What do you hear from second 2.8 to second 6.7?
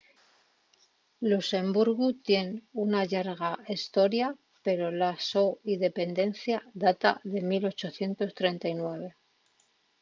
una llarga hestoria pero la so independencia